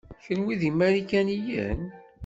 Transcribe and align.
Kenwi 0.23 0.53
d 0.59 0.61
imarikaniyen? 0.69 1.81